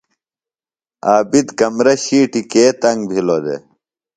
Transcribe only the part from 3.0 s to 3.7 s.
بِھلوۡ دےۡ؟